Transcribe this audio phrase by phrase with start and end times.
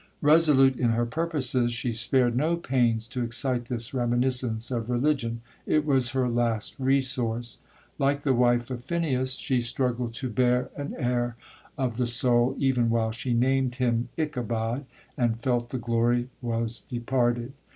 [0.19, 6.09] 'Resolute in her purposes, she spared no pains to excite this reminiscence of religion,—it was
[6.09, 7.59] her last resource.
[7.99, 11.35] Like the wife of Phineas, she struggled to bear an heir
[11.77, 17.53] of the soul, even while she named him Ichabod,—and felt the glory was departed.